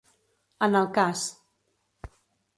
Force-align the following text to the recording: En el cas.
En 0.67 0.77
el 0.79 0.87
cas. 0.95 1.27